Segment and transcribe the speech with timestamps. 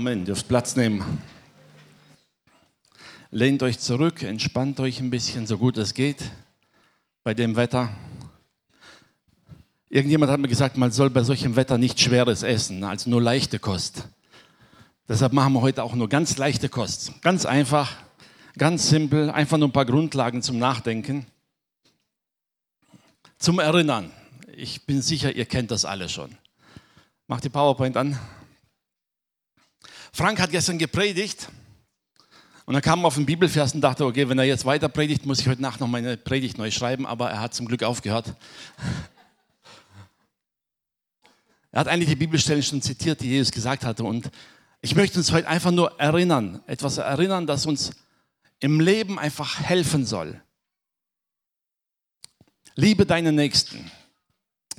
[0.00, 0.24] Amen.
[0.24, 1.04] Dürft Platz nehmen.
[3.30, 6.24] Lehnt euch zurück, entspannt euch ein bisschen, so gut es geht
[7.22, 7.90] bei dem Wetter.
[9.90, 13.58] Irgendjemand hat mir gesagt, man soll bei solchem Wetter nicht schweres essen, also nur leichte
[13.58, 14.08] Kost.
[15.06, 17.20] Deshalb machen wir heute auch nur ganz leichte Kost.
[17.20, 17.92] Ganz einfach,
[18.56, 21.26] ganz simpel, einfach nur ein paar Grundlagen zum Nachdenken.
[23.36, 24.10] Zum Erinnern.
[24.56, 26.38] Ich bin sicher, ihr kennt das alle schon.
[27.26, 28.18] Macht die PowerPoint an.
[30.12, 31.48] Frank hat gestern gepredigt
[32.66, 35.40] und er kam auf den Bibelvers und dachte, okay, wenn er jetzt weiter predigt, muss
[35.40, 38.34] ich heute Nacht noch meine Predigt neu schreiben, aber er hat zum Glück aufgehört.
[41.72, 44.30] Er hat eigentlich die Bibelstellen schon zitiert, die Jesus gesagt hatte und
[44.82, 47.92] ich möchte uns heute einfach nur erinnern, etwas erinnern, das uns
[48.60, 50.40] im Leben einfach helfen soll.
[52.74, 53.90] Liebe deinen Nächsten.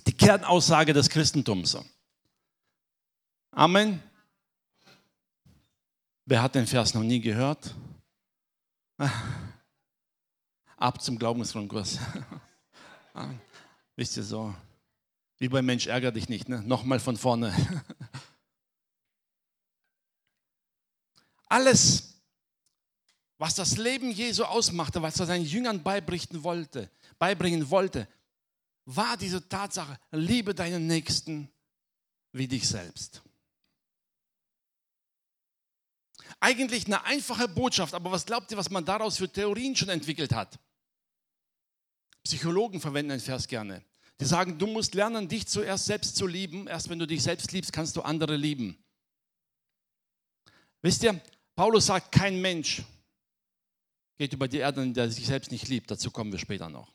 [0.08, 1.78] Die Kernaussage des Christentums.
[3.52, 4.02] Amen.
[6.32, 7.76] Wer hat den Vers noch nie gehört?
[10.78, 12.00] Ab zum Glaubensgrundkurs.
[13.98, 14.56] Wisst ihr so,
[15.40, 16.62] wie beim Mensch ärger dich nicht, ne?
[16.62, 17.54] nochmal von vorne.
[21.50, 22.14] Alles,
[23.38, 26.90] was das Leben Jesu ausmachte, was er seinen Jüngern beibringen wollte,
[27.20, 28.08] beibringen wollte,
[28.86, 31.52] war diese Tatsache, liebe deinen Nächsten
[32.32, 33.22] wie dich selbst.
[36.40, 40.34] Eigentlich eine einfache Botschaft, aber was glaubt ihr, was man daraus für Theorien schon entwickelt
[40.34, 40.60] hat?
[42.24, 43.84] Psychologen verwenden den Vers gerne.
[44.20, 46.68] Die sagen, du musst lernen, dich zuerst selbst zu lieben.
[46.68, 48.78] Erst wenn du dich selbst liebst, kannst du andere lieben.
[50.84, 51.20] Wisst ihr,
[51.56, 52.84] Paulus sagt, kein Mensch
[54.20, 55.90] geht über die Erde, der sich selbst nicht liebt.
[55.90, 56.94] Dazu kommen wir später noch.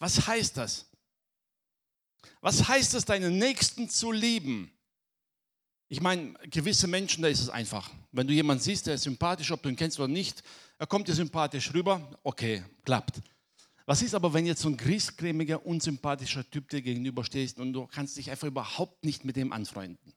[0.00, 0.90] Was heißt das?
[2.40, 4.73] Was heißt es, deinen Nächsten zu lieben?
[5.94, 7.88] Ich meine, gewisse Menschen, da ist es einfach.
[8.10, 10.42] Wenn du jemanden siehst, der ist sympathisch, ob du ihn kennst oder nicht,
[10.76, 13.22] er kommt dir sympathisch rüber, okay, klappt.
[13.86, 18.16] Was ist aber, wenn jetzt so ein griesgrämiger, unsympathischer Typ dir gegenüberstehst und du kannst
[18.16, 20.12] dich einfach überhaupt nicht mit dem anfreunden?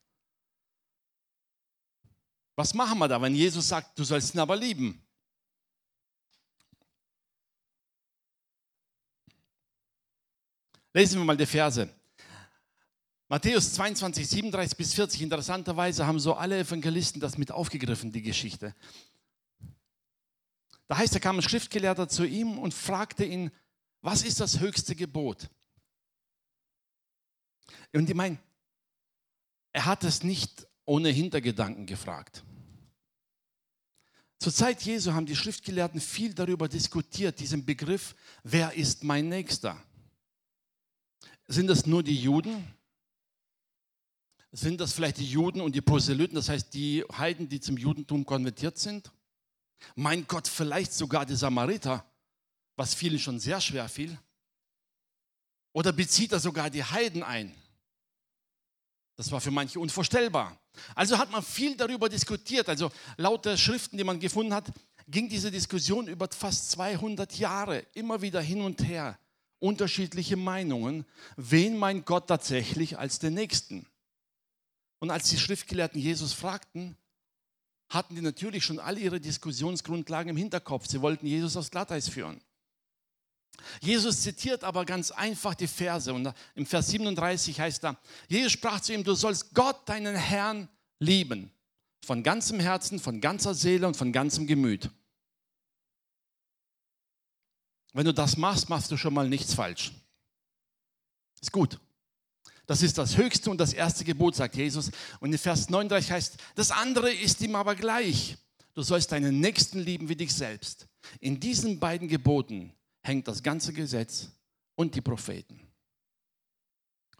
[2.55, 4.99] Was machen wir da, wenn Jesus sagt, du sollst ihn aber lieben?
[10.91, 11.87] Lesen wir mal die Verse.
[13.29, 18.73] Matthäus 22, 37 bis 40, interessanterweise haben so alle Evangelisten das mit aufgegriffen, die Geschichte.
[20.87, 23.51] Da heißt, da kam ein Schriftgelehrter zu ihm und fragte ihn,
[24.01, 25.49] was ist das höchste Gebot?
[27.93, 28.37] Und ich meine,
[29.73, 32.45] er hat es nicht ohne Hintergedanken gefragt.
[34.39, 39.81] Zur Zeit Jesu haben die Schriftgelehrten viel darüber diskutiert, diesen Begriff, wer ist mein Nächster?
[41.47, 42.76] Sind es nur die Juden?
[44.51, 48.25] Sind das vielleicht die Juden und die Proselyten, das heißt die Heiden, die zum Judentum
[48.25, 49.11] konvertiert sind?
[49.95, 52.05] Mein Gott, vielleicht sogar die Samariter,
[52.75, 54.17] was vielen schon sehr schwer fiel?
[55.73, 57.53] Oder bezieht er sogar die Heiden ein?
[59.15, 60.57] Das war für manche unvorstellbar.
[60.95, 62.69] Also hat man viel darüber diskutiert.
[62.69, 64.71] Also laut der Schriften, die man gefunden hat,
[65.07, 69.17] ging diese Diskussion über fast 200 Jahre immer wieder hin und her.
[69.59, 71.05] Unterschiedliche Meinungen.
[71.35, 73.87] Wen meint Gott tatsächlich als den Nächsten?
[74.99, 76.97] Und als die Schriftgelehrten Jesus fragten,
[77.89, 80.87] hatten die natürlich schon alle ihre Diskussionsgrundlagen im Hinterkopf.
[80.87, 82.41] Sie wollten Jesus aufs Glatteis führen.
[83.81, 87.97] Jesus zitiert aber ganz einfach die Verse und im Vers 37 heißt da,
[88.27, 90.69] Jesus sprach zu ihm, du sollst Gott, deinen Herrn,
[90.99, 91.51] lieben.
[92.05, 94.89] Von ganzem Herzen, von ganzer Seele und von ganzem Gemüt.
[97.93, 99.91] Wenn du das machst, machst du schon mal nichts falsch.
[101.41, 101.79] Ist gut.
[102.67, 104.91] Das ist das höchste und das erste Gebot, sagt Jesus.
[105.19, 108.37] Und in Vers 39 heißt, das andere ist ihm aber gleich.
[108.73, 110.87] Du sollst deinen Nächsten lieben wie dich selbst.
[111.21, 114.27] In diesen beiden Geboten hängt das ganze Gesetz
[114.75, 115.59] und die Propheten.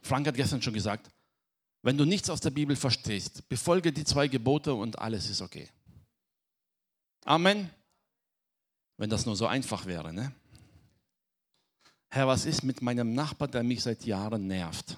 [0.02, 1.10] Frank hat gestern schon gesagt,
[1.82, 5.70] wenn du nichts aus der Bibel verstehst, befolge die zwei Gebote und alles ist okay.
[7.24, 7.70] Amen.
[8.98, 10.34] Wenn das nur so einfach wäre, ne?
[12.10, 14.98] Herr, was ist mit meinem Nachbar, der mich seit Jahren nervt?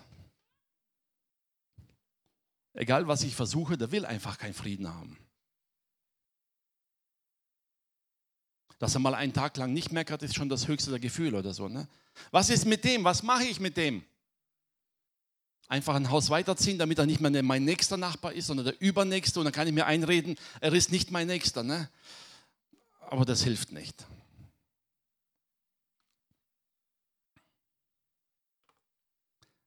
[2.74, 5.18] Egal was ich versuche, der will einfach keinen Frieden haben.
[8.78, 11.54] Dass er mal einen Tag lang nicht meckert, ist schon das höchste der Gefühle oder
[11.54, 11.68] so.
[11.68, 11.88] Ne?
[12.32, 13.04] Was ist mit dem?
[13.04, 14.04] Was mache ich mit dem?
[15.68, 19.40] Einfach ein Haus weiterziehen, damit er nicht mehr mein nächster Nachbar ist, sondern der übernächste.
[19.40, 21.62] Und dann kann ich mir einreden, er ist nicht mein Nächster.
[21.62, 21.90] Ne?
[23.02, 24.06] Aber das hilft nicht.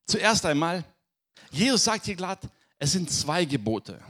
[0.06, 0.84] Zuerst einmal,
[1.50, 2.40] Jesus sagt hier glatt,
[2.82, 4.02] es sind zwei Gebote.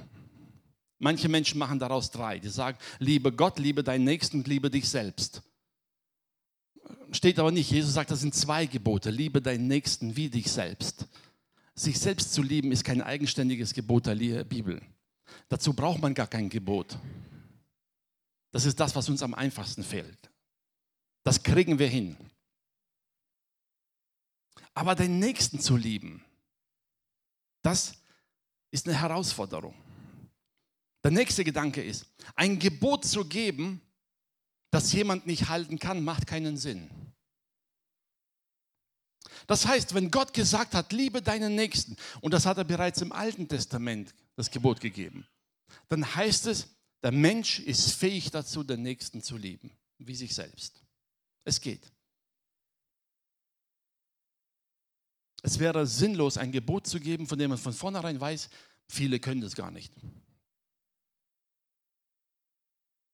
[0.99, 2.39] Manche Menschen machen daraus drei.
[2.39, 5.43] Die sagen, liebe Gott, liebe deinen Nächsten und liebe dich selbst.
[7.11, 7.71] Steht aber nicht.
[7.71, 9.11] Jesus sagt, das sind zwei Gebote.
[9.11, 11.07] Liebe deinen Nächsten wie dich selbst.
[11.75, 14.81] Sich selbst zu lieben ist kein eigenständiges Gebot der Bibel.
[15.51, 16.99] Dazu braucht man gar kein Gebot.
[18.53, 20.31] Das ist das, was uns am einfachsten fehlt.
[21.25, 22.17] Das kriegen wir hin.
[24.73, 26.25] Aber den Nächsten zu lieben,
[27.61, 28.02] das
[28.73, 29.75] ist eine Herausforderung.
[31.05, 33.81] Der nächste Gedanke ist, ein Gebot zu geben,
[34.71, 36.91] das jemand nicht halten kann, macht keinen Sinn.
[39.47, 43.13] Das heißt, wenn Gott gesagt hat, liebe deinen Nächsten, und das hat er bereits im
[43.13, 45.27] Alten Testament das Gebot gegeben,
[45.89, 46.69] dann heißt es,
[47.03, 50.83] der Mensch ist fähig dazu, den Nächsten zu lieben, wie sich selbst.
[51.45, 51.93] Es geht.
[55.43, 58.49] Es wäre sinnlos, ein Gebot zu geben, von dem man von vornherein weiß,
[58.87, 59.93] viele können das gar nicht.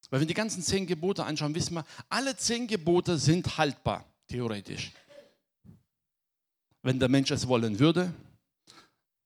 [0.09, 4.05] Weil wenn wir die ganzen zehn Gebote anschauen, wissen wir, alle zehn Gebote sind haltbar,
[4.27, 4.91] theoretisch.
[6.81, 8.13] Wenn der Mensch es wollen würde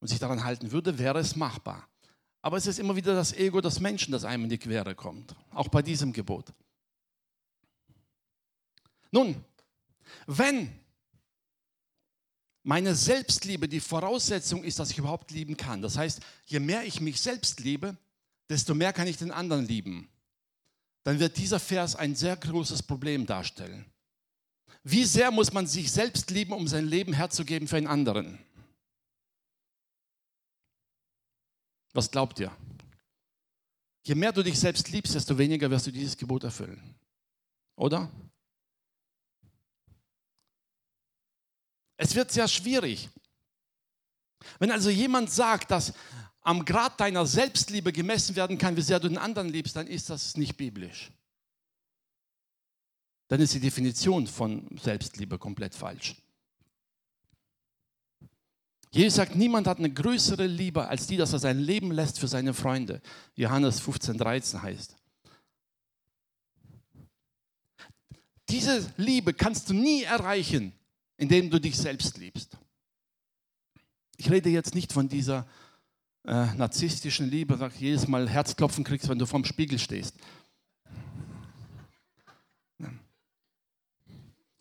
[0.00, 1.88] und sich daran halten würde, wäre es machbar.
[2.42, 5.34] Aber es ist immer wieder das Ego des Menschen, das einem in die Quere kommt,
[5.50, 6.52] auch bei diesem Gebot.
[9.10, 9.42] Nun,
[10.26, 10.70] wenn
[12.64, 17.00] meine Selbstliebe die Voraussetzung ist, dass ich überhaupt lieben kann, das heißt, je mehr ich
[17.00, 17.96] mich selbst liebe,
[18.48, 20.08] desto mehr kann ich den anderen lieben,
[21.04, 23.84] dann wird dieser Vers ein sehr großes Problem darstellen.
[24.82, 28.38] Wie sehr muss man sich selbst lieben, um sein Leben herzugeben für einen anderen?
[31.92, 32.50] Was glaubt ihr?
[34.02, 36.94] Je mehr du dich selbst liebst, desto weniger wirst du dieses Gebot erfüllen.
[37.76, 38.10] Oder?
[42.04, 43.08] Es wird sehr schwierig.
[44.58, 45.92] Wenn also jemand sagt, dass
[46.42, 50.10] am Grad deiner Selbstliebe gemessen werden kann, wie sehr du den anderen liebst, dann ist
[50.10, 51.10] das nicht biblisch
[53.28, 56.14] dann ist die Definition von Selbstliebe komplett falsch.
[58.90, 62.28] Jesus sagt, niemand hat eine größere Liebe als die, dass er sein Leben lässt für
[62.28, 63.02] seine Freunde.
[63.34, 64.96] Johannes 15, 13 heißt.
[68.48, 70.72] Diese Liebe kannst du nie erreichen,
[71.16, 72.56] indem du dich selbst liebst.
[74.16, 75.46] Ich rede jetzt nicht von dieser
[76.24, 80.14] äh, narzisstischen Liebe, dass du jedes Mal Herzklopfen kriegst, wenn du vorm Spiegel stehst.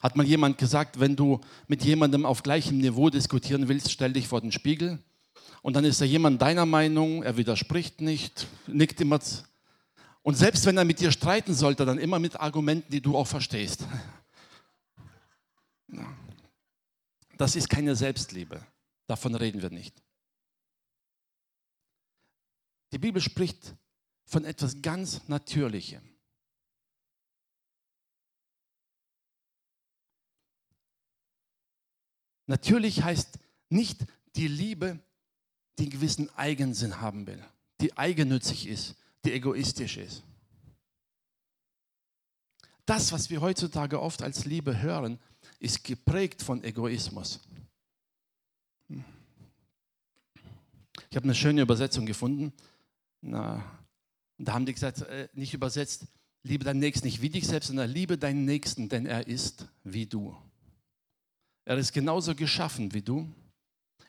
[0.04, 1.40] Hat mal jemand gesagt, wenn du
[1.70, 5.00] mit jemandem auf gleichem Niveau diskutieren willst, stell dich vor den Spiegel.
[5.62, 9.22] Und dann ist da jemand deiner Meinung, er widerspricht nicht, nickt immer.
[10.22, 13.28] Und selbst wenn er mit dir streiten sollte, dann immer mit Argumenten, die du auch
[13.28, 13.86] verstehst.
[17.44, 18.66] Das ist keine Selbstliebe.
[19.06, 20.02] Davon reden wir nicht.
[22.94, 23.76] Die Bibel spricht
[24.24, 26.02] von etwas ganz Natürlichem.
[32.46, 33.38] Natürlich heißt
[33.68, 34.06] nicht
[34.38, 34.98] die Liebe,
[35.78, 37.46] die einen gewissen Eigensinn haben will,
[37.82, 38.96] die eigennützig ist,
[39.26, 40.24] die egoistisch ist.
[42.86, 45.20] Das, was wir heutzutage oft als Liebe hören,
[45.64, 47.40] ist geprägt von Egoismus.
[51.10, 52.52] Ich habe eine schöne Übersetzung gefunden.
[53.22, 53.64] Na,
[54.38, 56.08] da haben die gesagt, äh, nicht übersetzt,
[56.44, 60.06] liebe deinen Nächsten nicht wie dich selbst, sondern liebe deinen Nächsten, denn er ist wie
[60.06, 60.36] du.
[61.64, 63.34] Er ist genauso geschaffen wie du.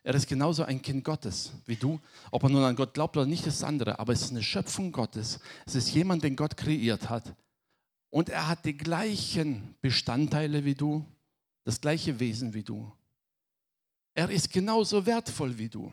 [0.03, 2.01] Er ist genauso ein Kind Gottes wie du.
[2.33, 4.01] Ob er nun an Gott glaubt oder nicht, ist das andere.
[4.01, 5.39] Aber es ist eine Schöpfung Gottes.
[5.67, 7.37] Es ist jemand, den Gott kreiert hat.
[8.11, 11.07] Und er hat die gleichen Bestandteile wie du,
[11.65, 12.91] das gleiche Wesen wie du.
[14.15, 15.93] Er ist genauso wertvoll wie du.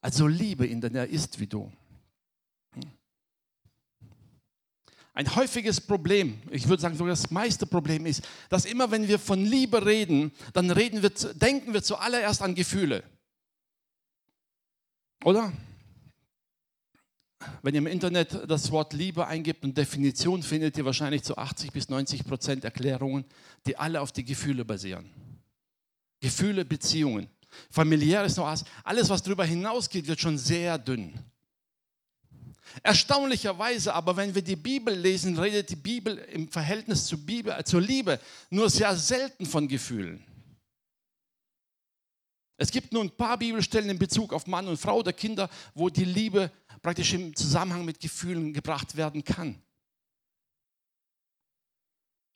[0.00, 1.72] Also liebe ihn, denn er ist wie du.
[5.14, 9.20] Ein häufiges Problem, ich würde sagen sogar das meiste Problem ist, dass immer wenn wir
[9.20, 13.04] von Liebe reden, dann reden wir, denken wir zuallererst an Gefühle.
[15.24, 15.52] Oder?
[17.62, 21.72] Wenn ihr im Internet das Wort Liebe eingibt und Definition, findet ihr wahrscheinlich zu 80
[21.72, 23.24] bis 90 Prozent Erklärungen,
[23.66, 25.10] die alle auf die Gefühle basieren.
[26.20, 27.28] Gefühle, Beziehungen.
[27.70, 31.12] Familiär ist noch alles, was darüber hinausgeht, wird schon sehr dünn.
[32.82, 37.64] Erstaunlicherweise aber, wenn wir die Bibel lesen, redet die Bibel im Verhältnis zur, Bibel, äh,
[37.64, 38.18] zur Liebe
[38.50, 40.24] nur sehr selten von Gefühlen.
[42.56, 45.88] Es gibt nur ein paar Bibelstellen in Bezug auf Mann und Frau oder Kinder, wo
[45.88, 46.50] die Liebe
[46.84, 49.58] praktisch im Zusammenhang mit Gefühlen gebracht werden kann.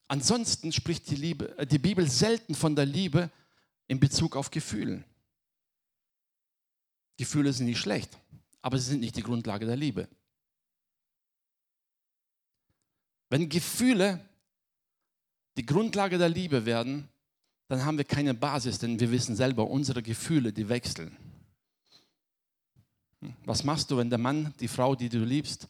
[0.08, 3.30] Ansonsten spricht die, Liebe, äh, die Bibel selten von der Liebe
[3.88, 5.04] in Bezug auf Gefühle.
[7.18, 8.16] Gefühle sind nicht schlecht,
[8.62, 10.08] aber sie sind nicht die Grundlage der Liebe.
[13.28, 14.26] Wenn Gefühle
[15.58, 17.06] die Grundlage der Liebe werden,
[17.66, 21.14] dann haben wir keine Basis, denn wir wissen selber, unsere Gefühle, die wechseln.
[23.44, 25.66] Was machst du, wenn der Mann, die Frau, die du liebst,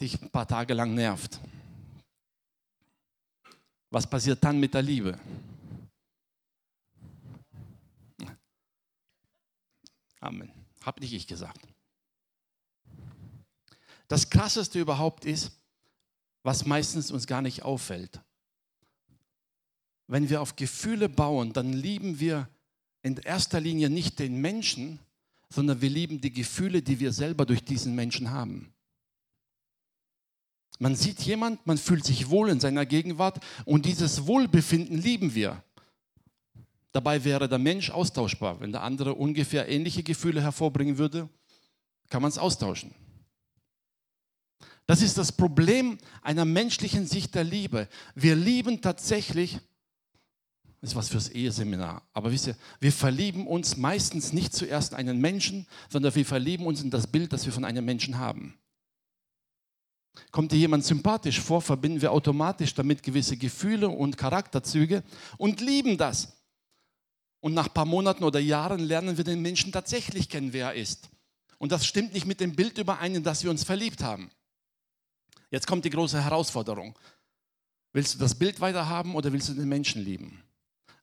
[0.00, 1.40] dich ein paar Tage lang nervt?
[3.90, 5.18] Was passiert dann mit der Liebe?
[10.20, 10.50] Amen.
[10.82, 11.66] Hab nicht ich gesagt.
[14.08, 15.52] Das Krasseste überhaupt ist,
[16.42, 18.20] was meistens uns gar nicht auffällt.
[20.08, 22.48] Wenn wir auf Gefühle bauen, dann lieben wir
[23.02, 25.00] in erster Linie nicht den Menschen,
[25.48, 28.72] sondern wir lieben die Gefühle, die wir selber durch diesen Menschen haben.
[30.78, 35.62] Man sieht jemand, man fühlt sich wohl in seiner Gegenwart und dieses Wohlbefinden lieben wir.
[36.92, 38.60] Dabei wäre der Mensch austauschbar.
[38.60, 41.28] Wenn der andere ungefähr ähnliche Gefühle hervorbringen würde,
[42.08, 42.94] kann man es austauschen.
[44.86, 47.88] Das ist das Problem einer menschlichen Sicht der Liebe.
[48.14, 49.58] Wir lieben tatsächlich,
[50.86, 55.20] ist was fürs Eheseminar, aber wisst ihr, wir verlieben uns meistens nicht zuerst in einen
[55.20, 58.58] Menschen, sondern wir verlieben uns in das Bild, das wir von einem Menschen haben.
[60.30, 65.02] Kommt dir jemand sympathisch vor, verbinden wir automatisch damit gewisse Gefühle und Charakterzüge
[65.36, 66.36] und lieben das.
[67.40, 70.74] Und nach ein paar Monaten oder Jahren lernen wir den Menschen tatsächlich kennen, wer er
[70.74, 71.10] ist.
[71.58, 74.30] Und das stimmt nicht mit dem Bild überein, in das wir uns verliebt haben.
[75.50, 76.98] Jetzt kommt die große Herausforderung.
[77.92, 80.42] Willst du das Bild weiterhaben oder willst du den Menschen lieben?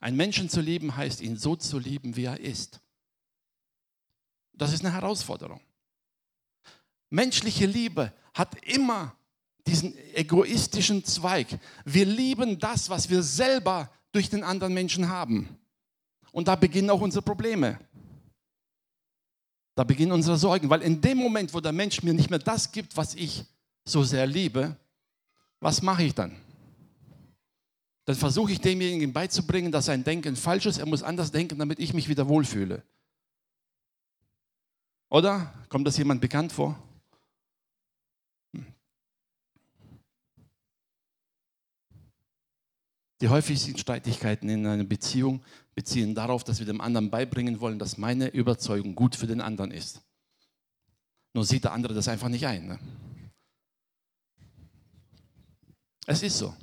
[0.03, 2.81] Ein Menschen zu lieben heißt, ihn so zu lieben, wie er ist.
[4.51, 5.61] Das ist eine Herausforderung.
[7.09, 9.15] Menschliche Liebe hat immer
[9.65, 11.57] diesen egoistischen Zweig.
[11.85, 15.47] Wir lieben das, was wir selber durch den anderen Menschen haben.
[16.33, 17.79] Und da beginnen auch unsere Probleme.
[19.73, 22.73] Da beginnen unsere Sorgen, weil in dem Moment, wo der Mensch mir nicht mehr das
[22.73, 23.45] gibt, was ich
[23.85, 24.75] so sehr liebe,
[25.61, 26.35] was mache ich dann?
[28.05, 30.77] Dann versuche ich demjenigen beizubringen, dass sein Denken falsch ist.
[30.77, 32.83] Er muss anders denken, damit ich mich wieder wohlfühle.
[35.09, 35.53] Oder?
[35.69, 36.77] Kommt das jemand bekannt vor?
[43.21, 45.41] Die häufigsten Streitigkeiten in einer Beziehung
[45.75, 49.71] beziehen darauf, dass wir dem anderen beibringen wollen, dass meine Überzeugung gut für den anderen
[49.71, 50.01] ist.
[51.33, 52.67] Nur sieht der andere das einfach nicht ein.
[52.67, 52.79] Ne?
[56.05, 56.53] Es ist so.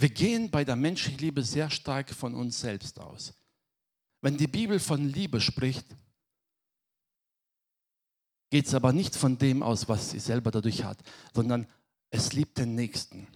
[0.00, 3.34] Wir gehen bei der menschlichen Liebe sehr stark von uns selbst aus.
[4.20, 5.86] Wenn die Bibel von Liebe spricht,
[8.48, 11.02] geht es aber nicht von dem aus, was sie selber dadurch hat,
[11.34, 11.66] sondern
[12.10, 13.26] es liebt den Nächsten.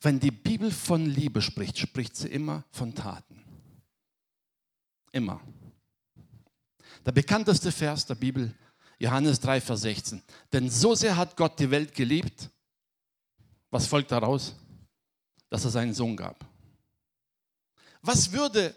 [0.00, 3.42] Wenn die Bibel von Liebe spricht, spricht sie immer von Taten.
[5.10, 5.40] Immer.
[7.04, 8.54] Der bekannteste Vers der Bibel,
[9.00, 10.22] Johannes 3, Vers 16.
[10.52, 12.48] Denn so sehr hat Gott die Welt geliebt.
[13.70, 14.54] Was folgt daraus?
[15.48, 16.44] Dass er seinen Sohn gab.
[18.02, 18.74] Was würde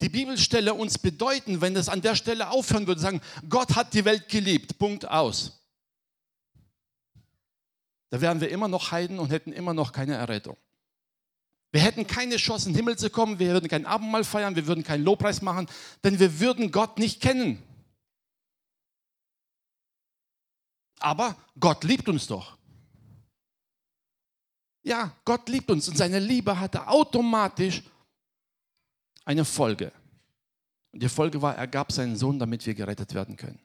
[0.00, 4.04] die Bibelstelle uns bedeuten, wenn es an der Stelle aufhören würde, sagen, Gott hat die
[4.04, 5.60] Welt geliebt, Punkt aus.
[8.10, 10.56] Da wären wir immer noch Heiden und hätten immer noch keine Errettung.
[11.70, 14.66] Wir hätten keine Chance, in den Himmel zu kommen, wir würden kein Abendmahl feiern, wir
[14.66, 15.66] würden keinen Lobpreis machen,
[16.04, 17.62] denn wir würden Gott nicht kennen.
[20.98, 22.58] Aber Gott liebt uns doch.
[24.82, 27.82] Ja, Gott liebt uns und seine Liebe hatte automatisch
[29.24, 29.92] eine Folge.
[30.90, 33.60] Und die Folge war, er gab seinen Sohn, damit wir gerettet werden können.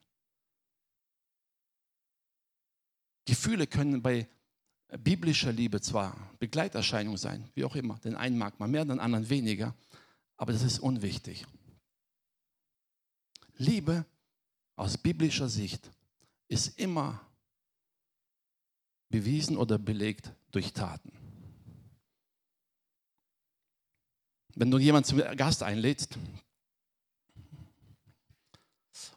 [3.26, 4.28] Gefühle können bei
[5.00, 8.00] biblischer Liebe zwar Begleiterscheinung sein, wie auch immer.
[8.00, 9.76] Den einen mag man mehr, den anderen weniger,
[10.38, 11.46] aber das ist unwichtig.
[13.58, 14.06] Liebe
[14.76, 15.92] aus biblischer Sicht
[16.48, 17.27] ist immer
[19.10, 21.12] bewiesen oder belegt durch Taten.
[24.56, 26.18] Wenn du jemanden zum Gast einlädst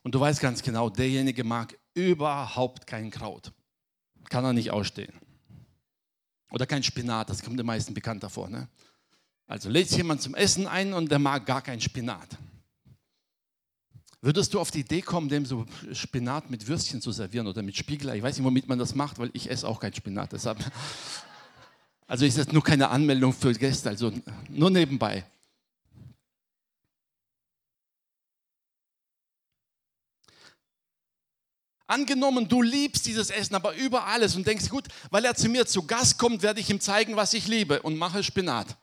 [0.03, 3.53] und du weißt ganz genau, derjenige mag überhaupt kein Kraut,
[4.29, 5.15] kann er nicht ausstehen.
[6.51, 8.49] Oder kein Spinat, das kommt den meisten bekannt davor.
[8.49, 8.69] Ne?
[9.47, 12.39] Also lädst jemand zum Essen ein und der mag gar kein Spinat.
[14.23, 17.77] Würdest du auf die Idee kommen, dem so Spinat mit Würstchen zu servieren oder mit
[17.77, 18.19] Spiegelei?
[18.19, 20.33] Ich weiß nicht, womit man das macht, weil ich esse auch kein Spinat.
[20.33, 20.59] Deshalb.
[22.07, 24.13] Also ist das nur keine Anmeldung für Gäste, also
[24.49, 25.25] nur nebenbei.
[31.87, 35.67] Angenommen, du liebst dieses Essen, aber über alles und denkst, gut, weil er zu mir
[35.67, 38.77] zu Gast kommt, werde ich ihm zeigen, was ich liebe und mache Spinat.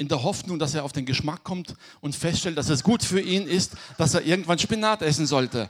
[0.00, 3.20] In der Hoffnung, dass er auf den Geschmack kommt und feststellt, dass es gut für
[3.20, 5.68] ihn ist, dass er irgendwann Spinat essen sollte.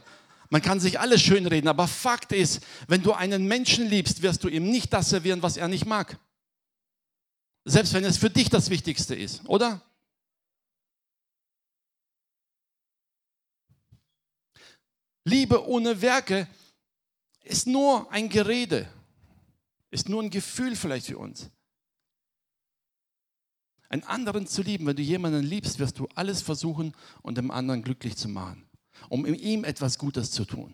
[0.50, 4.48] Man kann sich alles schönreden, aber Fakt ist, wenn du einen Menschen liebst, wirst du
[4.48, 6.16] ihm nicht das servieren, was er nicht mag.
[7.64, 9.82] Selbst wenn es für dich das Wichtigste ist, oder?
[15.24, 16.46] Liebe ohne Werke
[17.42, 18.88] ist nur ein Gerede,
[19.90, 21.50] ist nur ein Gefühl vielleicht für uns.
[23.90, 27.82] Einen anderen zu lieben, wenn du jemanden liebst, wirst du alles versuchen, um dem anderen
[27.82, 28.64] glücklich zu machen,
[29.08, 30.72] um ihm etwas Gutes zu tun,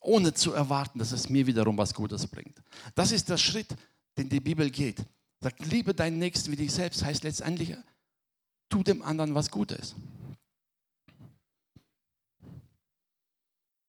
[0.00, 2.62] ohne zu erwarten, dass es mir wiederum was Gutes bringt.
[2.94, 3.76] Das ist der Schritt,
[4.16, 5.04] den die Bibel geht.
[5.42, 7.76] Sagt, liebe deinen Nächsten wie dich selbst, heißt letztendlich,
[8.70, 9.94] tu dem anderen was Gutes.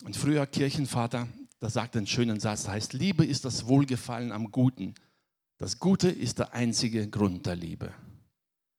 [0.04, 4.96] Und früher Kirchenvater, da sagt einen schönen Satz, heißt, Liebe ist das Wohlgefallen am Guten.
[5.58, 7.94] Das Gute ist der einzige Grund der Liebe.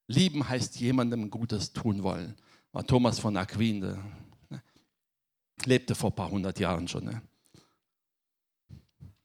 [0.07, 2.37] Lieben heißt jemandem Gutes tun wollen.
[2.73, 4.03] War Thomas von Aquin, der
[4.49, 4.63] ne,
[5.65, 7.05] lebte vor ein paar hundert Jahren schon.
[7.05, 7.23] Ne?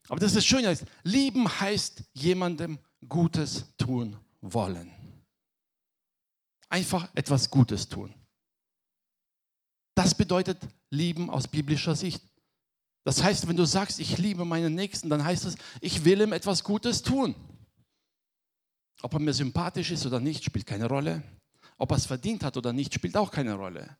[0.09, 4.91] Aber das ist das Schöne, lieben heißt jemandem Gutes tun wollen.
[6.69, 8.13] Einfach etwas Gutes tun.
[9.95, 10.57] Das bedeutet
[10.89, 12.23] lieben aus biblischer Sicht.
[13.03, 16.33] Das heißt, wenn du sagst, ich liebe meinen Nächsten, dann heißt es, ich will ihm
[16.33, 17.35] etwas Gutes tun.
[19.01, 21.21] Ob er mir sympathisch ist oder nicht, spielt keine Rolle.
[21.77, 23.97] Ob er es verdient hat oder nicht, spielt auch keine Rolle.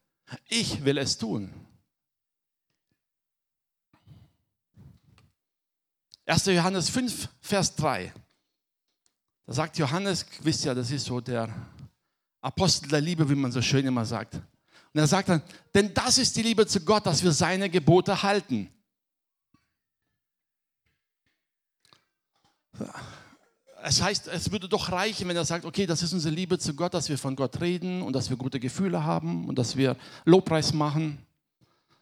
[0.47, 1.51] Ich will es tun.
[6.25, 6.45] 1.
[6.45, 8.13] Johannes 5, Vers 3.
[9.45, 11.53] Da sagt Johannes, wisst ja, das ist so der
[12.39, 14.35] Apostel der Liebe, wie man so schön immer sagt.
[14.35, 15.41] Und er sagt dann,
[15.73, 18.72] denn das ist die Liebe zu Gott, dass wir seine Gebote halten.
[23.83, 26.73] Es heißt, es würde doch reichen, wenn er sagt, okay, das ist unsere Liebe zu
[26.73, 29.97] Gott, dass wir von Gott reden und dass wir gute Gefühle haben und dass wir
[30.23, 31.17] Lobpreis machen,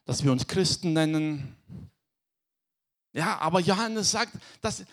[0.05, 1.55] dass wir uns Christen nennen.
[3.13, 4.83] Ja, aber Johannes sagt, dass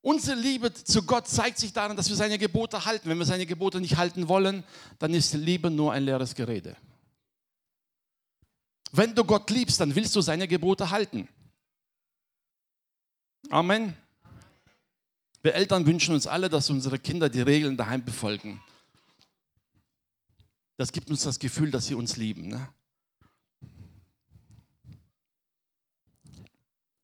[0.00, 3.08] unsere Liebe zu Gott zeigt sich darin, dass wir seine Gebote halten.
[3.08, 4.62] Wenn wir seine Gebote nicht halten wollen,
[5.00, 6.76] dann ist Liebe nur ein leeres Gerede.
[8.92, 11.28] Wenn du Gott liebst, dann willst du seine Gebote halten.
[13.50, 13.96] Amen.
[15.46, 18.60] Wir Eltern wünschen uns alle, dass unsere Kinder die Regeln daheim befolgen.
[20.76, 22.48] Das gibt uns das Gefühl, dass sie uns lieben.
[22.48, 22.68] Ne?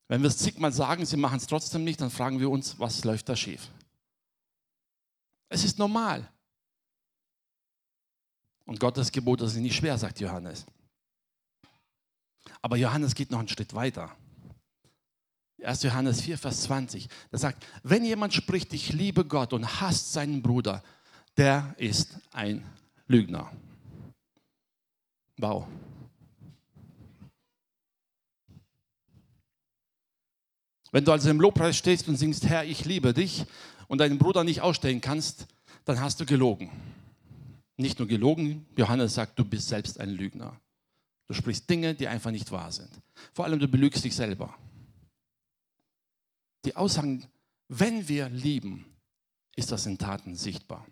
[0.09, 3.05] Wenn wir es zigmal sagen, sie machen es trotzdem nicht, dann fragen wir uns, was
[3.05, 3.71] läuft da schief?
[5.49, 6.29] Es ist normal.
[8.65, 10.67] Und Gottes Gebote sind nicht schwer, sagt Johannes.
[12.61, 14.11] Aber Johannes geht noch einen Schritt weiter.
[15.65, 15.83] 1.
[15.83, 17.09] Johannes 4, Vers 20.
[17.31, 20.83] Da sagt, wenn jemand spricht, ich liebe Gott und hasst seinen Bruder,
[21.37, 22.65] der ist ein
[23.07, 23.51] Lügner.
[25.39, 25.67] Wow.
[30.91, 33.47] Wenn du also im Lobpreis stehst und singst, Herr, ich liebe dich
[33.89, 35.47] und deinen Bruder nicht ausstellen kannst,
[35.85, 36.71] dann hast du gelogen.
[37.79, 40.61] Nicht nur gelogen, Johannes sagt, du bist selbst ein Lügner.
[41.29, 42.91] Du sprichst Dinge, die einfach nicht wahr sind.
[43.33, 44.55] Vor allem du belügst dich selber.
[46.65, 47.27] Die Aussagen,
[47.69, 48.85] wenn wir lieben,
[49.57, 50.87] ist das in Taten sichtbar.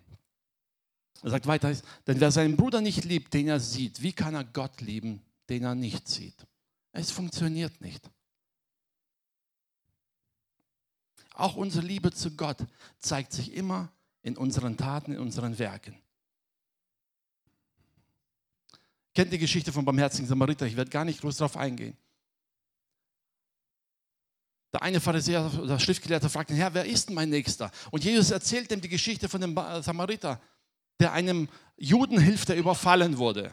[1.22, 1.74] Er sagt weiter,
[2.06, 5.64] denn wer seinen Bruder nicht liebt, den er sieht, wie kann er Gott lieben, den
[5.64, 6.46] er nicht sieht?
[6.92, 8.10] Es funktioniert nicht.
[11.34, 12.58] Auch unsere Liebe zu Gott
[12.98, 13.90] zeigt sich immer
[14.22, 15.96] in unseren Taten, in unseren Werken.
[19.14, 20.66] Kennt die Geschichte vom barmherzigen Samariter?
[20.66, 21.96] Ich werde gar nicht groß darauf eingehen.
[24.72, 27.70] Der eine Pharisäer oder Schriftgelehrte fragt ihn, Herr, wer ist denn mein Nächster?
[27.90, 30.40] Und Jesus erzählt ihm die Geschichte von dem Samariter,
[31.00, 33.52] der einem Juden hilft, der überfallen wurde.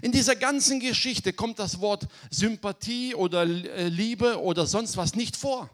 [0.00, 5.36] In dieser ganzen Geschichte kommt das Wort Sympathie oder äh, Liebe oder sonst was nicht
[5.36, 5.68] vor.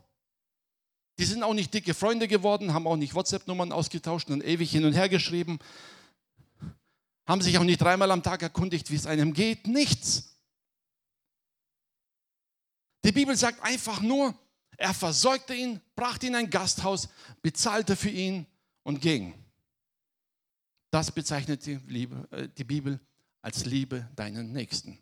[1.18, 4.84] Die sind auch nicht dicke Freunde geworden, haben auch nicht WhatsApp-Nummern ausgetauscht und ewig hin
[4.84, 5.58] und her geschrieben,
[7.26, 9.68] haben sich auch nicht dreimal am Tag erkundigt, wie es einem geht.
[9.68, 10.36] Nichts.
[13.04, 14.34] Die Bibel sagt einfach nur,
[14.80, 17.10] er versorgte ihn, brachte ihn in ein Gasthaus,
[17.42, 18.46] bezahlte für ihn
[18.82, 19.34] und ging.
[20.90, 22.98] Das bezeichnet die, Liebe, äh, die Bibel
[23.42, 24.98] als Liebe deinen Nächsten.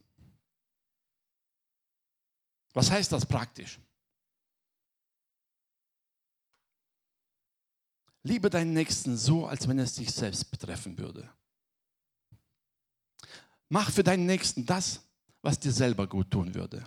[2.75, 3.79] Was heißt das praktisch?
[8.25, 11.33] Liebe deinen Nächsten so, als wenn es dich selbst betreffen würde.
[13.69, 15.01] Mach für deinen Nächsten das,
[15.41, 16.85] was dir selber gut tun würde.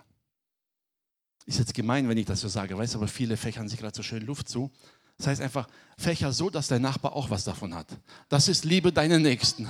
[1.46, 4.04] Ist jetzt gemein, wenn ich das so sage, weißt aber viele fächern sich gerade so
[4.04, 4.72] schön Luft zu.
[5.18, 7.88] Das heißt einfach, fächer so, dass dein Nachbar auch was davon hat.
[8.30, 9.70] Das ist Liebe deinen Nächsten.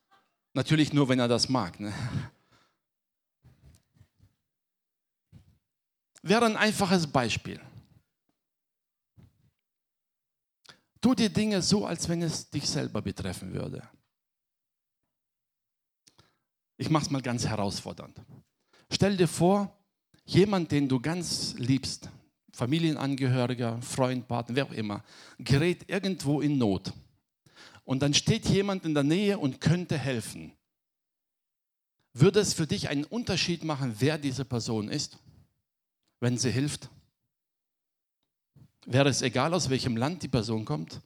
[0.54, 1.80] Natürlich nur, wenn er das mag.
[1.80, 1.92] Ne?
[6.22, 7.60] Wäre ein einfaches Beispiel.
[11.00, 13.82] Tu die Dinge so, als wenn es dich selber betreffen würde.
[16.76, 18.20] Ich mache es mal ganz herausfordernd.
[18.88, 19.76] Stell dir vor,
[20.34, 22.08] jemand, den du ganz liebst,
[22.52, 25.04] Familienangehöriger, Freund, Partner, wer auch immer,
[25.38, 26.92] gerät irgendwo in Not.
[27.84, 30.52] Und dann steht jemand in der Nähe und könnte helfen.
[32.12, 35.18] Würde es für dich einen Unterschied machen, wer diese Person ist,
[36.20, 36.90] wenn sie hilft?
[38.84, 41.00] Wäre es egal, aus welchem Land die Person kommt,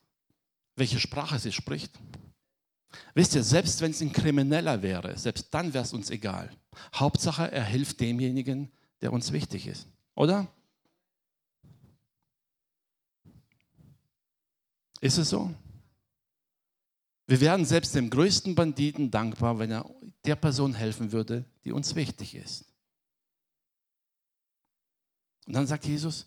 [0.75, 1.93] welche Sprache sie spricht?
[3.15, 6.51] Wisst ihr, selbst wenn es ein Krimineller wäre, selbst dann wäre es uns egal.
[6.95, 9.89] Hauptsache, er hilft demjenigen, der uns wichtig ist.
[10.15, 10.47] Oder?
[15.01, 15.55] Ist es so?
[17.27, 19.91] Wir wären selbst dem größten Banditen dankbar, wenn er
[20.25, 22.65] der Person helfen würde, die uns wichtig ist.
[25.47, 26.27] Und dann sagt Jesus,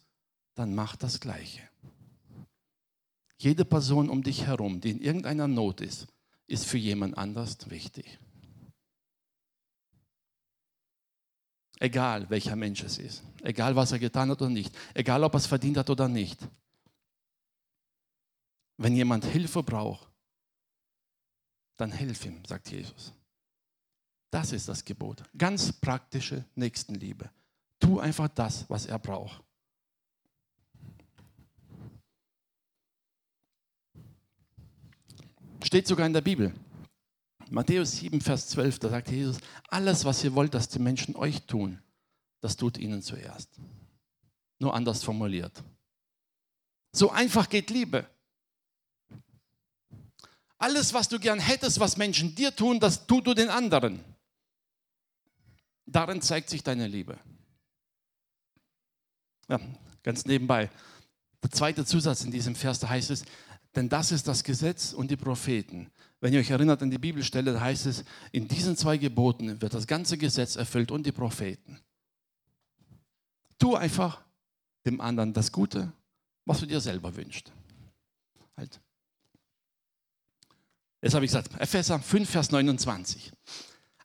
[0.55, 1.61] dann mach das Gleiche.
[3.37, 6.07] Jede Person um dich herum, die in irgendeiner Not ist,
[6.47, 8.19] ist für jemand anders wichtig.
[11.79, 15.37] Egal welcher Mensch es ist, egal was er getan hat oder nicht, egal ob er
[15.37, 16.37] es verdient hat oder nicht.
[18.75, 20.09] Wenn jemand Hilfe braucht,
[21.77, 23.13] dann hilf ihm, sagt Jesus.
[24.29, 25.23] Das ist das Gebot.
[25.37, 27.29] Ganz praktische Nächstenliebe.
[27.79, 29.41] Tu einfach das, was er braucht.
[35.63, 36.53] Steht sogar in der Bibel.
[37.49, 39.37] Matthäus 7, Vers 12, da sagt Jesus,
[39.69, 41.81] alles, was ihr wollt, dass die Menschen euch tun,
[42.41, 43.49] das tut ihnen zuerst.
[44.59, 45.63] Nur anders formuliert.
[46.91, 48.07] So einfach geht Liebe.
[50.57, 54.03] Alles, was du gern hättest, was Menschen dir tun, das tut du den anderen.
[55.85, 57.17] Darin zeigt sich deine Liebe.
[59.47, 59.59] Ja,
[60.03, 60.69] ganz nebenbei.
[61.41, 63.23] Der zweite Zusatz in diesem Vers, da heißt es,
[63.75, 65.89] denn das ist das Gesetz und die Propheten.
[66.21, 69.73] Wenn ihr euch erinnert an die Bibelstelle, da heißt es, in diesen zwei Geboten wird
[69.73, 71.79] das ganze Gesetz erfüllt und die Propheten.
[73.57, 74.21] Tu einfach
[74.85, 75.91] dem anderen das Gute,
[76.45, 77.51] was du dir selber wünschst.
[78.57, 78.79] Halt.
[81.01, 83.31] Jetzt habe ich gesagt, Epheser 5, Vers 29.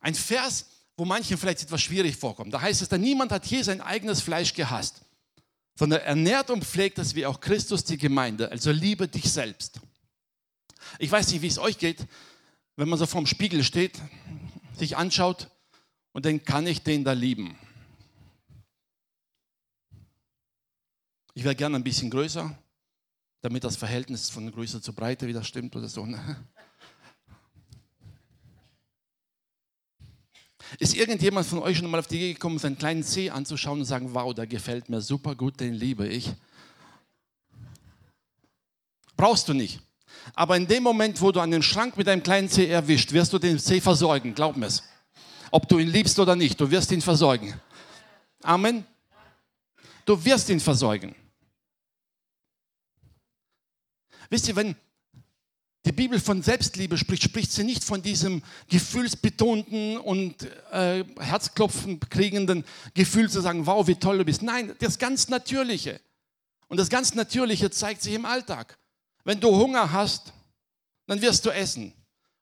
[0.00, 2.54] Ein Vers, wo manchen vielleicht etwas schwierig vorkommt.
[2.54, 5.00] Da heißt es, denn niemand hat je sein eigenes Fleisch gehasst,
[5.76, 8.50] sondern ernährt und pflegt es wie auch Christus die Gemeinde.
[8.50, 9.80] Also liebe dich selbst.
[10.98, 12.06] Ich weiß nicht, wie es euch geht,
[12.76, 14.00] wenn man so vorm Spiegel steht,
[14.76, 15.50] sich anschaut
[16.12, 17.56] und denkt, kann ich den da lieben?
[21.34, 22.56] Ich wäre gerne ein bisschen größer,
[23.40, 26.06] damit das Verhältnis von Größe zu Breite wieder stimmt oder so.
[26.06, 26.44] Ne?
[30.78, 33.84] Ist irgendjemand von euch schon mal auf die Idee gekommen, seinen kleinen Zeh anzuschauen und
[33.84, 36.32] sagen, wow, der gefällt mir super gut, den liebe ich?
[39.16, 39.80] Brauchst du nicht.
[40.34, 43.32] Aber in dem Moment, wo du an den Schrank mit deinem kleinen Zeh erwischt, wirst
[43.32, 44.82] du den Zeh versorgen, glaub mir es.
[45.50, 47.54] Ob du ihn liebst oder nicht, du wirst ihn versorgen.
[48.42, 48.84] Amen.
[50.04, 51.14] Du wirst ihn versorgen.
[54.30, 54.74] Wisst ihr, wenn,
[55.86, 62.64] die Bibel von Selbstliebe spricht, spricht sie nicht von diesem gefühlsbetonten und äh, Herzklopfen kriegenden
[62.94, 64.42] Gefühl zu sagen, wow, wie toll du bist.
[64.42, 66.00] Nein, das ganz Natürliche.
[66.68, 68.78] Und das ganz Natürliche zeigt sich im Alltag.
[69.24, 70.32] Wenn du Hunger hast,
[71.06, 71.92] dann wirst du essen.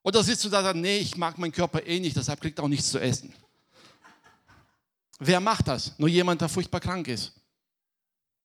[0.03, 2.59] Oder sitzt du da und sagst, nee, ich mag meinen Körper eh nicht, deshalb kriegt
[2.59, 3.33] er auch nichts zu essen.
[5.19, 5.97] Wer macht das?
[5.99, 7.33] Nur jemand, der furchtbar krank ist.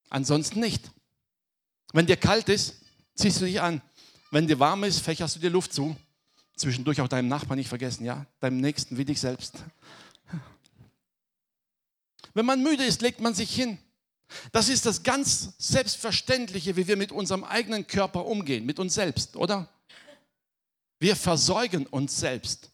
[0.10, 0.92] Ansonsten nicht.
[1.92, 2.76] Wenn dir kalt ist,
[3.16, 3.82] ziehst du dich an.
[4.30, 5.96] Wenn dir warm ist, fächerst du dir Luft zu.
[6.56, 8.26] Zwischendurch auch deinem Nachbarn nicht vergessen, ja?
[8.40, 9.56] Deinem Nächsten wie dich selbst.
[12.34, 13.80] Wenn man müde ist, legt man sich hin.
[14.52, 19.36] Das ist das ganz Selbstverständliche, wie wir mit unserem eigenen Körper umgehen, mit uns selbst,
[19.36, 19.70] oder?
[21.00, 22.72] Wir versorgen uns selbst.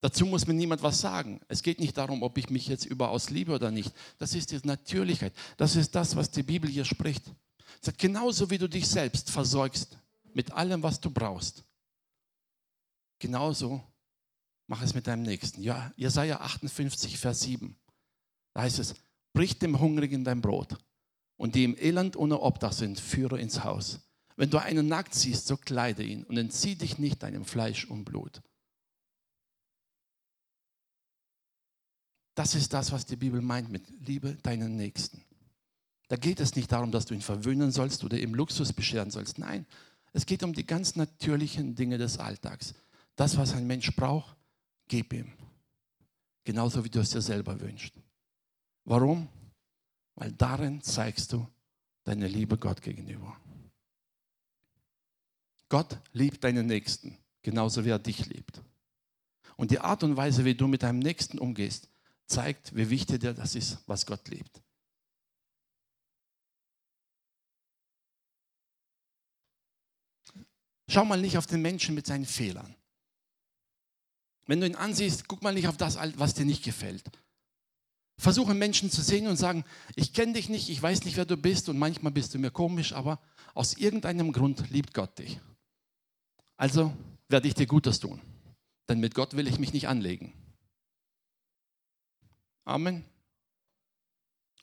[0.00, 1.40] Dazu muss mir niemand was sagen.
[1.46, 3.92] Es geht nicht darum, ob ich mich jetzt überaus liebe oder nicht.
[4.18, 5.32] Das ist die Natürlichkeit.
[5.56, 7.22] Das ist das, was die Bibel hier spricht.
[7.80, 9.96] Sagt, genauso wie du dich selbst versorgst
[10.34, 11.62] mit allem, was du brauchst,
[13.20, 13.80] genauso
[14.66, 15.62] mach es mit deinem Nächsten.
[15.62, 17.76] Ja, Jesaja 58, Vers 7.
[18.54, 18.94] Da heißt es,
[19.32, 20.76] brich dem Hungrigen dein Brot
[21.36, 24.00] und die im Elend ohne Obdach sind, führe ins Haus.
[24.36, 28.04] Wenn du einen nackt siehst, so kleide ihn und entzieh dich nicht deinem Fleisch und
[28.04, 28.40] Blut.
[32.34, 35.22] Das ist das, was die Bibel meint mit Liebe deinen Nächsten.
[36.08, 39.38] Da geht es nicht darum, dass du ihn verwöhnen sollst oder ihm Luxus bescheren sollst.
[39.38, 39.66] Nein,
[40.12, 42.74] es geht um die ganz natürlichen Dinge des Alltags.
[43.16, 44.36] Das, was ein Mensch braucht,
[44.88, 45.32] gib ihm.
[46.44, 47.94] Genauso wie du es dir selber wünschst.
[48.84, 49.28] Warum?
[50.14, 51.46] Weil darin zeigst du
[52.04, 53.36] deine Liebe Gott gegenüber.
[55.68, 58.60] Gott liebt deinen Nächsten, genauso wie er dich liebt.
[59.56, 61.88] Und die Art und Weise, wie du mit deinem Nächsten umgehst,
[62.26, 64.62] zeigt, wie wichtig dir das ist, was Gott liebt.
[70.88, 72.74] Schau mal nicht auf den Menschen mit seinen Fehlern.
[74.46, 77.10] Wenn du ihn ansiehst, guck mal nicht auf das, was dir nicht gefällt.
[78.18, 79.64] Versuche Menschen zu sehen und sagen,
[79.96, 82.50] ich kenne dich nicht, ich weiß nicht, wer du bist und manchmal bist du mir
[82.50, 83.20] komisch, aber
[83.54, 85.40] aus irgendeinem Grund liebt Gott dich.
[86.56, 86.92] Also
[87.28, 88.20] werde ich dir Gutes tun,
[88.88, 90.32] denn mit Gott will ich mich nicht anlegen.
[92.64, 93.04] Amen.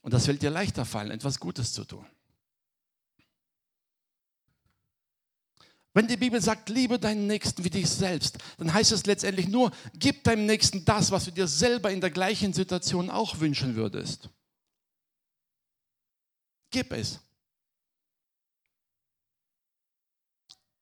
[0.01, 2.05] Und das wird dir leichter fallen, etwas Gutes zu tun.
[5.93, 9.71] Wenn die Bibel sagt, liebe deinen Nächsten wie dich selbst, dann heißt es letztendlich nur,
[9.93, 14.29] gib deinem Nächsten das, was du dir selber in der gleichen Situation auch wünschen würdest.
[16.69, 17.19] Gib es.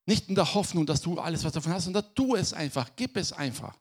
[0.06, 3.16] Nicht in der Hoffnung, dass du alles was davon hast, sondern tu es einfach, gib
[3.18, 3.78] es einfach.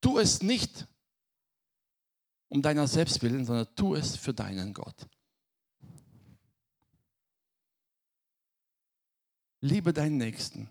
[0.00, 0.86] Tu es nicht
[2.48, 5.06] um deiner selbst willen, sondern tu es für deinen Gott.
[9.60, 10.68] Liebe deinen Nächsten.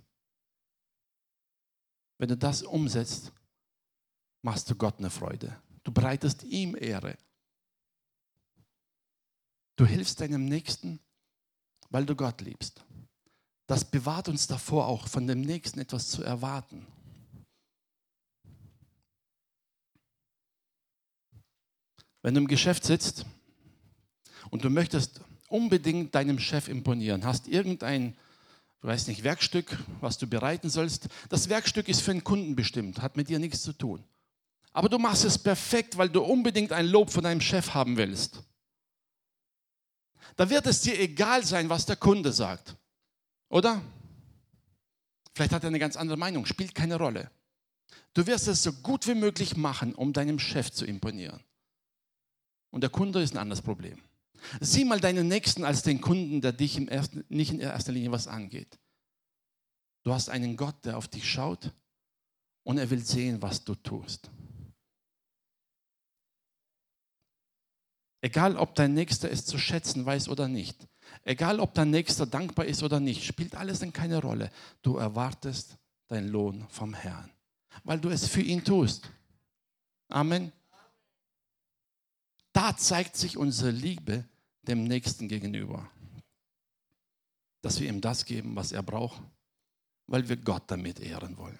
[2.17, 3.31] Wenn du das umsetzt,
[4.41, 5.59] machst du Gott eine Freude.
[5.83, 7.17] Du bereitest ihm Ehre.
[9.75, 10.99] Du hilfst deinem Nächsten,
[11.89, 12.85] weil du Gott liebst.
[13.67, 16.85] Das bewahrt uns davor auch, von dem Nächsten etwas zu erwarten.
[22.21, 23.25] Wenn du im Geschäft sitzt
[24.49, 28.15] und du möchtest unbedingt deinem Chef imponieren, hast irgendein
[28.85, 31.07] du weißt nicht, Werkstück, was du bereiten sollst.
[31.29, 34.03] Das Werkstück ist für einen Kunden bestimmt, hat mit dir nichts zu tun.
[34.73, 38.43] Aber du machst es perfekt, weil du unbedingt ein Lob von deinem Chef haben willst.
[40.35, 42.75] Da wird es dir egal sein, was der Kunde sagt.
[43.49, 43.81] Oder?
[45.33, 47.31] Vielleicht hat er eine ganz andere Meinung, spielt keine Rolle.
[48.13, 51.43] Du wirst es so gut wie möglich machen, um deinem Chef zu imponieren.
[52.69, 53.99] Und der Kunde ist ein anderes Problem.
[54.59, 58.11] Sieh mal deinen Nächsten als den Kunden, der dich im ersten, nicht in erster Linie
[58.11, 58.79] was angeht.
[60.03, 61.71] Du hast einen Gott, der auf dich schaut
[62.63, 64.29] und er will sehen, was du tust.
[68.21, 70.87] Egal, ob dein Nächster es zu schätzen weiß oder nicht,
[71.23, 74.51] egal, ob dein Nächster dankbar ist oder nicht, spielt alles dann keine Rolle.
[74.81, 75.77] Du erwartest
[76.07, 77.31] deinen Lohn vom Herrn,
[77.83, 79.09] weil du es für ihn tust.
[80.09, 80.51] Amen.
[82.51, 84.23] Da zeigt sich unsere Liebe
[84.67, 85.89] dem Nächsten gegenüber.
[87.61, 89.21] Dass wir ihm das geben, was er braucht,
[90.07, 91.59] weil wir Gott damit ehren wollen.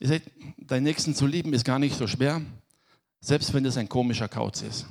[0.00, 2.42] Ihr seht, deinen Nächsten zu lieben ist gar nicht so schwer,
[3.20, 4.86] selbst wenn es ein komischer Kauz ist.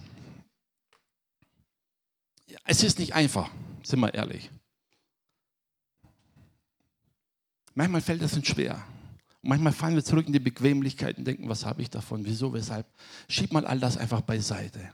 [2.65, 3.49] Es ist nicht einfach,
[3.83, 4.49] sind wir ehrlich.
[7.73, 8.83] Manchmal fällt es uns schwer.
[9.41, 12.23] Und manchmal fallen wir zurück in die Bequemlichkeit und denken, was habe ich davon?
[12.25, 12.87] Wieso, weshalb?
[13.27, 14.93] Schieb mal all das einfach beiseite.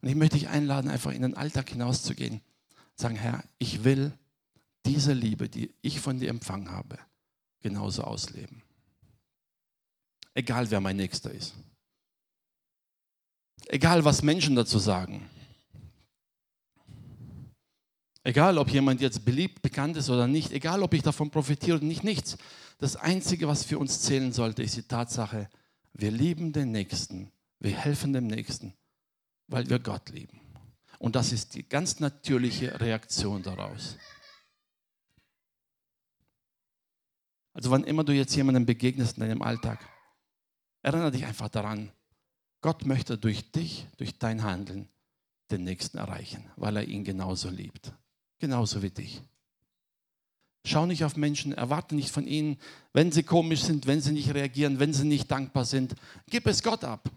[0.00, 2.40] Und ich möchte dich einladen, einfach in den Alltag hinauszugehen.
[2.94, 4.12] Sagen, Herr, ich will
[4.86, 6.98] diese Liebe, die ich von dir empfangen habe,
[7.60, 8.62] genauso ausleben.
[10.34, 11.54] Egal wer mein Nächster ist.
[13.66, 15.28] Egal was Menschen dazu sagen.
[18.22, 21.86] Egal, ob jemand jetzt beliebt, bekannt ist oder nicht, egal, ob ich davon profitiere oder
[21.86, 22.36] nicht, nichts.
[22.78, 25.48] Das Einzige, was für uns zählen sollte, ist die Tatsache,
[25.94, 28.74] wir lieben den Nächsten, wir helfen dem Nächsten,
[29.48, 30.40] weil wir Gott lieben.
[30.98, 33.96] Und das ist die ganz natürliche Reaktion daraus.
[37.52, 39.84] Also wann immer du jetzt jemandem begegnest in deinem Alltag,
[40.82, 41.90] erinnere dich einfach daran,
[42.60, 44.88] Gott möchte durch dich, durch dein Handeln
[45.50, 47.92] den Nächsten erreichen, weil er ihn genauso liebt
[48.38, 49.22] genauso wie dich.
[50.64, 52.58] Schau nicht auf Menschen, erwarte nicht von ihnen,
[52.92, 55.94] wenn sie komisch sind, wenn sie nicht reagieren, wenn sie nicht dankbar sind.
[56.28, 57.10] Gib es Gott ab.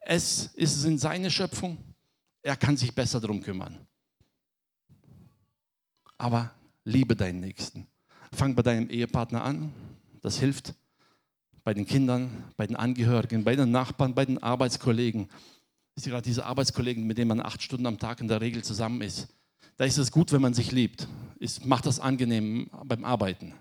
[0.00, 1.78] Es ist in seine Schöpfung.
[2.42, 3.86] Er kann sich besser darum kümmern.
[6.18, 6.52] Aber
[6.84, 7.86] liebe deinen Nächsten.
[8.32, 9.72] Fang bei deinem Ehepartner an.
[10.20, 10.74] Das hilft
[11.64, 15.28] bei den Kindern, bei den Angehörigen, bei den Nachbarn, bei den Arbeitskollegen.
[15.94, 18.62] Das ist gerade diese Arbeitskollegen, mit denen man acht Stunden am Tag in der Regel
[18.62, 19.28] zusammen ist
[19.76, 21.08] da ist es gut, wenn man sich liebt.
[21.40, 23.54] Es macht das angenehm beim Arbeiten.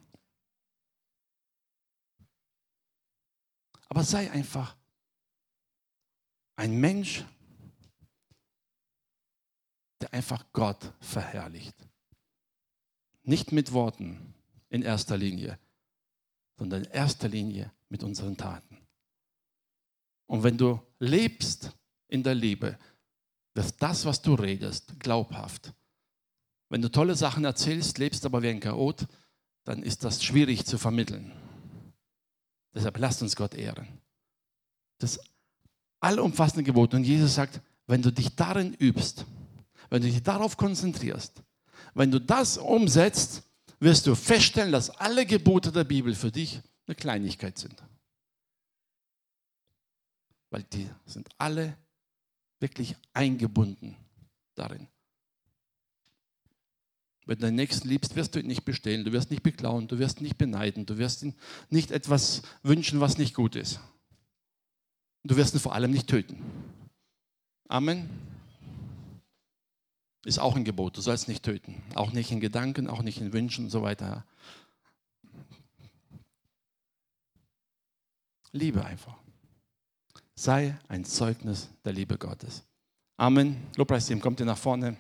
[3.89, 4.76] Aber sei einfach
[6.56, 7.26] Ein Mensch,
[10.02, 11.76] der einfach Gott verherrlicht.
[13.24, 14.34] Nicht mit Worten
[14.70, 15.58] in erster Linie,
[16.58, 18.78] sondern in erster Linie mit unseren Taten.
[20.28, 21.72] Und wenn du lebst
[22.08, 22.78] in der Liebe,
[23.54, 25.74] dass das, was du redest, glaubhaft.
[26.70, 29.08] Wenn du tolle Sachen erzählst, lebst aber wie ein Chaot,
[29.63, 31.32] dann ist das schwierig zu vermitteln.
[32.74, 33.88] Deshalb lasst uns Gott ehren.
[34.98, 35.20] Das
[36.04, 36.94] allumfassende Gebot.
[36.94, 39.26] Und Jesus sagt, wenn du dich darin übst,
[39.89, 41.42] wenn du dich darauf konzentrierst,
[41.94, 43.44] wenn du das umsetzt,
[43.80, 47.84] wirst du feststellen, dass alle Gebote der Bibel für dich eine Kleinigkeit sind.
[50.50, 51.78] Weil die sind alle
[52.60, 53.96] wirklich eingebunden
[54.56, 54.88] darin.
[57.26, 59.98] Wenn du deinen Nächsten liebst, wirst du ihn nicht bestehlen, du wirst nicht beklauen, du
[59.98, 61.36] wirst nicht beneiden, du wirst ihn
[61.70, 63.80] nicht etwas wünschen, was nicht gut ist.
[65.24, 66.38] Du wirst ihn vor allem nicht töten.
[67.70, 68.10] Amen.
[70.26, 71.82] Ist auch ein Gebot, du sollst nicht töten.
[71.96, 74.26] Auch nicht in Gedanken, auch nicht in Wünschen und so weiter.
[78.52, 79.18] Liebe einfach.
[80.36, 82.64] Sei ein Zeugnis der Liebe Gottes.
[83.18, 83.58] Amen.
[83.76, 84.98] Lobpreisteam, kommt ihr nach vorne.